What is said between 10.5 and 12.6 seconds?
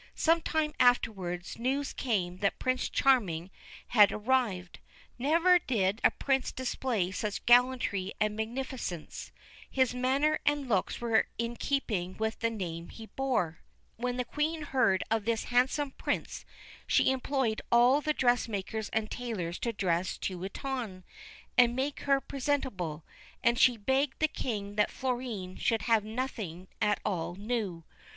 looks were in keeping with the